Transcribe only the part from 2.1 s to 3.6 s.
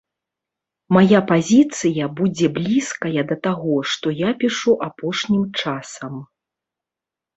будзе блізкая да